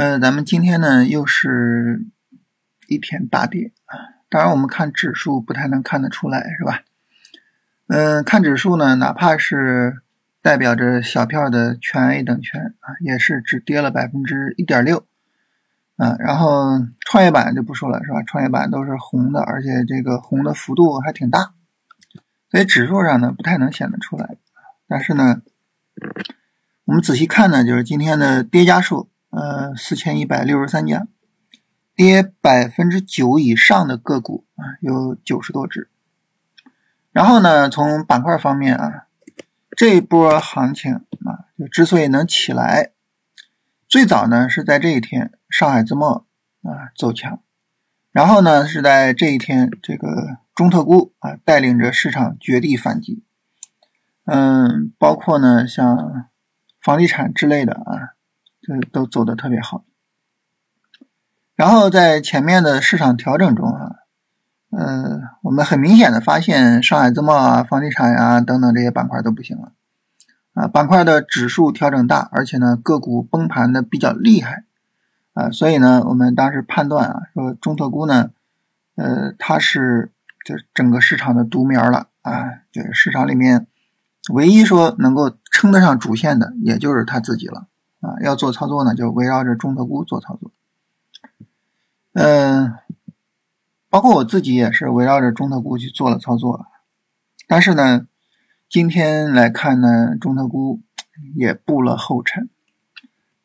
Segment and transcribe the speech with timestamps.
[0.00, 2.06] 呃，咱们今天呢又是
[2.88, 6.80] 一天大跌啊，当然我们看指数不太能看得出来，是吧？
[7.88, 10.00] 嗯，看指数呢，哪怕是
[10.40, 15.04] 代表着小票的全 A 等权啊，也是只跌了百分之一点六
[15.96, 16.16] 啊。
[16.18, 18.22] 然后创业板就不说了，是吧？
[18.22, 21.52] 创业板都是红的，而且这个红的幅度还挺大，
[22.50, 24.38] 所以指数上呢不太能显得出来。
[24.88, 25.42] 但是呢，
[26.86, 29.09] 我们仔细看呢，就是今天的跌家数。
[29.30, 31.06] 呃，四千一百六十三家，
[31.94, 35.88] 跌百分之九以上的个股啊，有九十多只。
[37.12, 39.06] 然后呢，从板块方面啊，
[39.76, 42.90] 这一波行情啊，就之所以能起来，
[43.86, 46.26] 最早呢是在这一天，上海自贸
[46.62, 47.40] 啊走强，
[48.10, 53.22] 然后呢是在这一天，这个中特估啊带领着市场绝地反击，
[54.24, 56.28] 嗯，包括呢像
[56.80, 58.16] 房地产之类的啊。
[58.62, 59.84] 这都走的特别好，
[61.54, 63.96] 然后在前面的市场调整中啊，
[64.70, 69.72] 呃，我们很明显的发现上海自贸啊、房地产呀等等这些板块都不行了，
[70.54, 74.64] 啊，板块的指数调整大，而且呢个股崩盘的比较厉害，
[75.32, 78.30] 啊，所以呢我们当时判断啊，说中特估呢，
[78.96, 80.12] 呃，它是
[80.44, 82.08] 就整个市场的独苗了。
[82.22, 83.66] 啊，就是市场里面
[84.30, 87.66] 唯一说能够称得上主线的，也就是它自己了。
[88.00, 90.50] 啊，要做操作呢，就围绕着中特估做操作。
[92.14, 92.74] 嗯，
[93.88, 96.66] 包括我自己也是围绕着中特估去做了操作。
[97.46, 98.06] 但是呢，
[98.68, 100.80] 今天来看呢，中特估
[101.36, 102.48] 也步了后尘。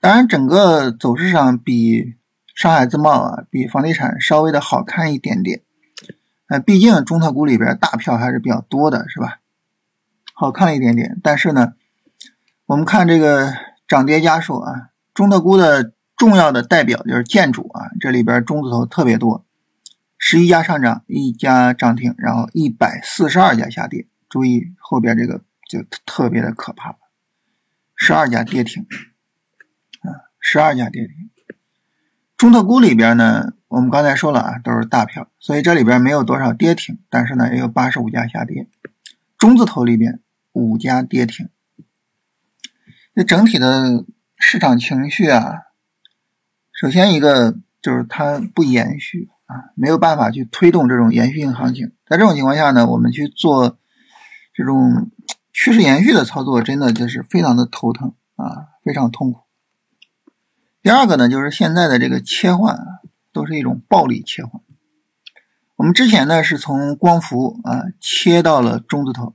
[0.00, 2.16] 当然，整个走势上比
[2.54, 5.62] 上海自贸啊，比房地产稍微的好看一点点。
[6.48, 9.40] 呃，毕竟中特估里边大票还是比较多的，是吧？
[10.34, 11.18] 好看一点点。
[11.22, 11.72] 但是呢，
[12.66, 13.71] 我们看这个。
[13.92, 19.44] 涨跌家数啊，中特估的重要的代表就是建筑啊，这里边中字头特别多，
[20.16, 24.06] 十一家上涨，一家涨停，然后一百四十二家下跌。
[24.30, 26.96] 注意后边这个就特别的可怕，
[27.94, 28.86] 十二家跌停
[30.00, 31.28] 啊，十二家跌停。
[32.38, 38.66] 中特估里边呢，我们刚才说了啊，都是大票，所以这里边没有多少跌停，但是呢，也有八十五家下跌。
[39.36, 40.20] 中字头里边
[40.52, 41.50] 五家跌停。
[43.14, 44.06] 这整体的
[44.38, 45.52] 市场情绪啊，
[46.72, 51.92] 首先一个就是它不延续啊，没有办法去推动这种延续性行情。
[52.06, 53.76] 在这种情况下呢，我们去做
[54.54, 55.10] 这种
[55.52, 59.40] 趋势延续的操作，真的就是非常的头疼啊，非常痛苦。
[60.80, 62.84] 第二个呢，就是现在的这个切换啊，
[63.30, 64.62] 都是一种暴力切换。
[65.76, 69.34] 我们之前呢是从光伏啊切到了中字头。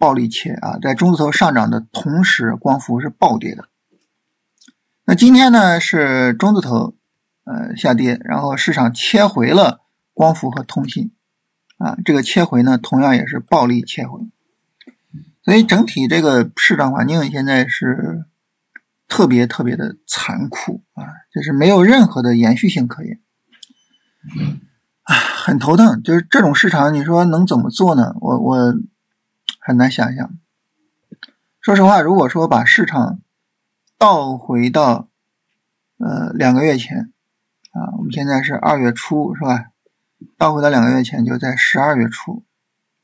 [0.00, 3.68] 暴力切啊，在中字头上涨的同时，光伏是暴跌的。
[5.04, 6.94] 那今天呢是中字头
[7.44, 9.82] 呃下跌，然后市场切回了
[10.14, 11.12] 光伏和通信
[11.76, 14.20] 啊，这个切回呢同样也是暴力切回，
[15.44, 18.24] 所以整体这个市场环境现在是
[19.06, 23.20] 特别特别的残酷啊，就是没有任何的延续性可言
[25.02, 26.02] 啊，很头疼。
[26.02, 28.14] 就是这种市场，你说能怎么做呢？
[28.22, 28.74] 我我。
[29.70, 30.36] 很难想象。
[31.60, 33.20] 说实话，如果说把市场
[33.96, 35.08] 倒回到
[35.98, 37.12] 呃两个月前
[37.70, 39.66] 啊，我们现在是二月初，是吧？
[40.36, 42.42] 倒回到两个月前，就在十二月初。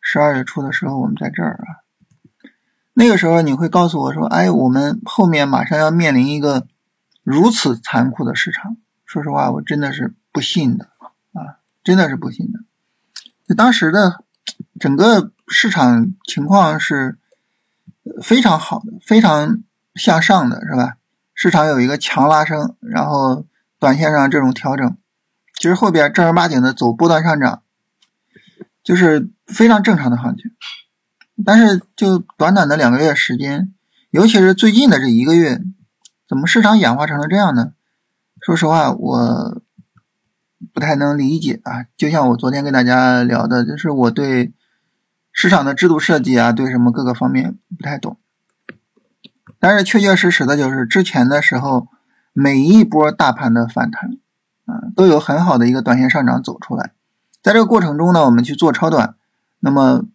[0.00, 1.86] 十二月初的时候，我们在这儿啊。
[2.94, 6.66] 那个时候你会告诉我说：“哎，我们后面马上要面临一个
[7.22, 10.86] 如此残酷的市场。”说实话，我真的是不信的
[11.32, 12.58] 啊，真的是不信的。
[13.46, 14.24] 就当时的
[14.80, 15.30] 整个。
[15.48, 17.18] 市场情况是
[18.22, 19.62] 非常好的，非常
[19.94, 20.96] 向上的，是吧？
[21.34, 23.44] 市场有一个强拉升，然后
[23.78, 24.96] 短线上这种调整，
[25.58, 27.62] 其实后边正儿八经的走波段上涨，
[28.82, 30.50] 就是非常正常的行情。
[31.44, 33.72] 但是就短短的两个月时间，
[34.10, 35.60] 尤其是最近的这一个月，
[36.28, 37.72] 怎么市场演化成了这样呢？
[38.40, 39.62] 说实话，我
[40.72, 41.84] 不太能理解啊。
[41.96, 44.52] 就像我昨天跟大家聊的，就是我对。
[45.38, 48.16] 市场的制度设计啊，对什么各个方面不太懂，
[49.60, 51.88] 但是确确实实的就是之前的时候，
[52.32, 54.16] 每一波大盘的反弹
[54.64, 56.92] 啊，都有很好的一个短线上涨走出来，
[57.42, 59.14] 在这个过程中呢，我们去做超短，
[59.60, 60.06] 那么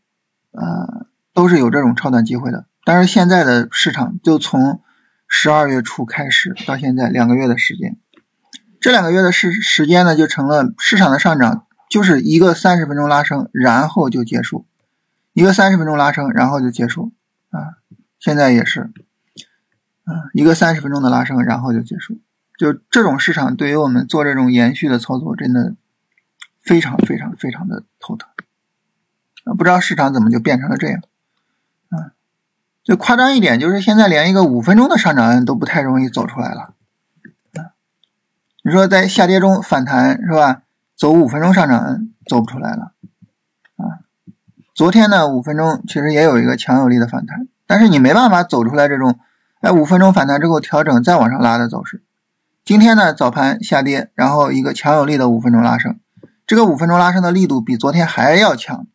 [0.54, 2.66] 呃都是有这种超短机会的。
[2.84, 4.82] 但是现在的市场就从
[5.28, 7.96] 十二月初开始到现在两个月的时间，
[8.80, 14.66] 这两个月的时时间呢，就成了市场的上涨就是一个三十分钟拉升，然后就结束。
[15.34, 17.14] 一个三十分钟拉升，然后就结束
[17.50, 17.78] 啊！
[18.20, 18.92] 现在也是，
[20.04, 22.20] 啊，一个三十分钟的拉升，然后就结束，
[22.58, 25.76] 就这种市场对于我们做这种延续的操作，真的
[26.62, 28.30] 非常非常非常的头疼
[29.46, 29.54] 啊！
[29.54, 31.02] 不知道市场怎么就变成了这样
[31.90, 32.12] 啊？
[32.84, 36.74] 就夸张一点，就是现在连一个五分钟的上涨都不太容易走出来了
[37.54, 37.72] 啊！
[38.64, 40.64] 你说在下跌中反弹是吧？
[40.96, 42.94] 走五分钟上涨走不出来了！
[44.82, 49.20] 昨天呢，五分钟其实也有一个强有力的反弹，但是你没办法走出来这种。
[49.60, 52.02] 哎，五分钟反弹之后调整再往上拉的走势。
[52.66, 56.00] 今天呢早盘下跌，然后一个强有力的五分钟拉升，
[56.48, 58.88] 这个五分钟拉升的力度比昨天还要强，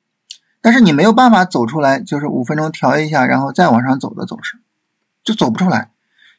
[0.60, 4.58] 但是你没有办法走出来，就是五分钟调一下然后再往上走的走势，
[5.22, 5.90] 就走不出来。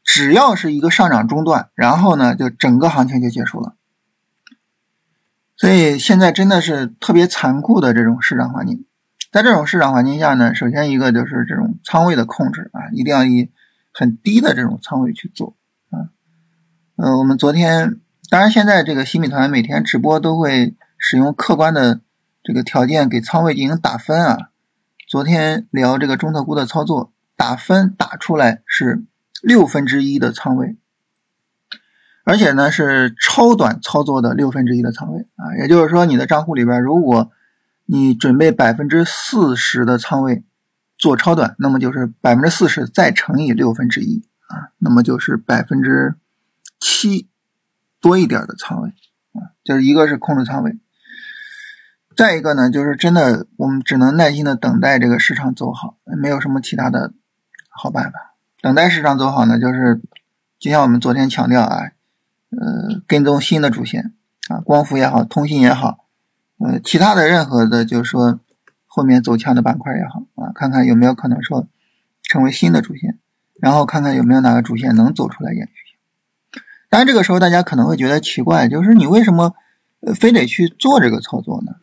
[0.03, 3.75] 只要是一个上涨中断，然后呢就整个行情就结束了。
[5.55, 8.83] 所以现在真的是特别残酷的这种市场环境，
[9.37, 13.51] 在这种市场环境下呢，首先一个就是这种仓位的控制啊，一定要以。
[13.99, 15.57] 很低的这种仓位去做
[15.89, 16.13] 啊，
[16.97, 17.99] 呃，我们昨天
[18.29, 22.01] 当然现在这个新米团每天直播都会使用客观的
[22.43, 24.49] 这个条件给仓位进行打分啊。
[25.09, 29.01] 昨天聊这个中特估的操作，打分打出来是
[29.41, 30.77] 六分之一的仓位，
[32.23, 37.31] 而且呢是超短操作的六分之一的仓位啊，也就是说你的账户里边，如果
[37.87, 40.43] 你准备百分之四十的仓位。
[40.99, 46.15] 做超短，那么就是百分之四十再乘以六分之一啊，那么就是百分之
[46.79, 47.29] 七
[48.01, 48.89] 多一点的仓位
[49.33, 50.79] 啊，就是一个是控制仓位，
[52.15, 57.13] 再一个呢，就是真的我们只能耐心的等待这个市场走好，没有什么其他的
[57.69, 58.33] 好办法。
[58.63, 60.01] 等待市场走好呢，就是
[60.57, 61.91] 就像我们昨天强调啊，
[62.49, 64.15] 呃，跟踪新的主线
[64.49, 66.06] 啊，光伏也好，通信也好，
[66.59, 68.39] 呃，其他的任何的，就是说。
[68.89, 71.68] 后面走强的板块也好啊，看看有没有可能说
[72.24, 73.19] 成为新的主线，
[73.59, 76.59] 然后看看有没有哪个主线能走出来延续。
[76.89, 79.54] 当然，这个时候大家可能会觉得奇怪，就是你为什么
[80.15, 81.74] 非得去做这个操作呢？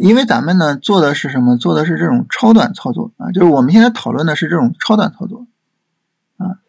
[0.00, 1.58] 因为咱们呢做的是什么？
[1.58, 5.46] 做的是这种超短操作啊，就是我们现在讨论的是这种超短操作
[6.38, 6.60] 啊。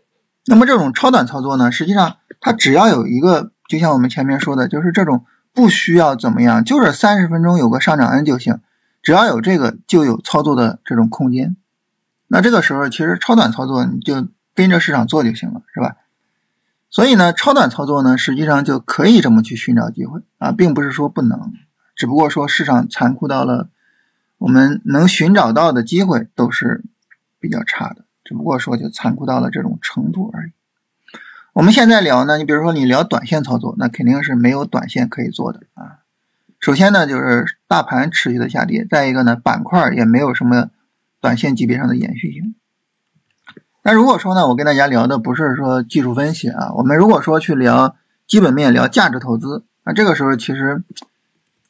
[0.46, 5.24] 那么这种超短操作呢，实际上它只要有一个，就像我们前面说的，就是这种。
[5.57, 8.59] 不需要怎么样，就是三十分钟有个上涨 N 就行，
[9.01, 11.57] 只要有这个就有操作的这种空间。
[12.27, 15.95] 那这个时候其实超短操作你就跟着市场做就行了，是吧？
[16.92, 21.51] 所以呢，超短操作呢，实际上就可以这么去寻找机会啊，并不是说不能，
[21.95, 23.69] 只不过说市场残酷到了
[24.38, 26.83] 我们能寻找到的机会都是
[27.39, 30.51] 比较差的，只不过说就残酷到了这种程度而已。
[31.57, 36.06] 我们现在聊呢，你比如说你聊短线操作，那肯定是没有短线可以做的啊。
[36.59, 40.69] 首先呢，就是大盘持续的下跌，再一个呢，板块也没有什么
[41.19, 42.54] 短线级别上的延续性。
[43.81, 47.95] 那如果说呢，我跟大家聊的不是说技术分析啊，我们如果说去聊
[48.27, 50.83] 基本面、聊价值投资，那这个时候其实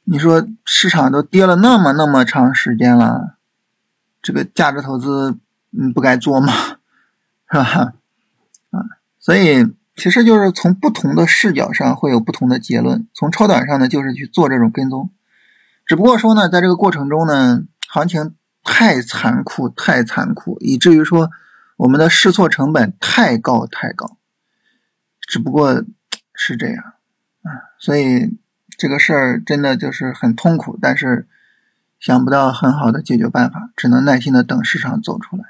[0.04, 3.38] 你说市场都跌了那么那么长时间了，
[4.22, 5.38] 这个价值投资
[5.72, 6.52] 嗯不该做吗？
[7.50, 7.94] 是吧？
[8.72, 8.84] 啊，
[9.18, 9.77] 所以。
[9.98, 13.08] 其实就是从不同的视角上会有不同的结论。
[13.14, 15.12] 从超短上呢，就是去做这种跟踪。
[15.86, 21.32] 只不过说呢，在这个过程中呢，行情太残酷，太残酷，以至于说
[21.78, 24.18] 我们的试错成本太高太高。
[25.22, 25.84] 只不过
[26.34, 26.84] 是这样
[27.42, 28.38] 啊，所以
[28.78, 31.28] 这个事儿真的就是很痛苦，但是
[32.00, 35.46] 想不到很好的解决办法，只能耐心的等市场走出来。